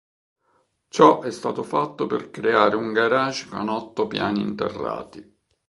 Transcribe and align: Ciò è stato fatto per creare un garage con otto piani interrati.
Ciò 0.87 1.21
è 1.21 1.29
stato 1.29 1.61
fatto 1.61 2.07
per 2.07 2.31
creare 2.31 2.75
un 2.75 2.91
garage 2.91 3.47
con 3.47 3.69
otto 3.69 4.07
piani 4.07 4.41
interrati. 4.41 5.37